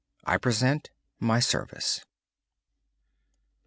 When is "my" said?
1.19-1.39